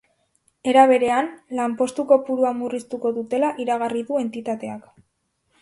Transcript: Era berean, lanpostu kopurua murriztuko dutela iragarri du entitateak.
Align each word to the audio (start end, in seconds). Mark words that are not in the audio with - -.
Era 0.71 0.85
berean, 0.91 1.29
lanpostu 1.59 2.07
kopurua 2.13 2.55
murriztuko 2.63 3.13
dutela 3.21 3.55
iragarri 3.67 4.05
du 4.09 4.21
entitateak. 4.27 4.93